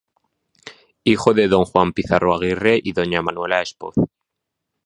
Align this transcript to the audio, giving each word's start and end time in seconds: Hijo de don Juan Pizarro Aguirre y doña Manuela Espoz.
Hijo 1.03 1.35
de 1.35 1.47
don 1.47 1.63
Juan 1.65 1.93
Pizarro 1.93 2.33
Aguirre 2.33 2.79
y 2.83 2.91
doña 2.91 3.21
Manuela 3.21 3.61
Espoz. 3.61 3.93